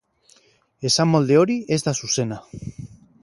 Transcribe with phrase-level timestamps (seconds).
[0.89, 2.41] Esamolde hori ez da zuzena.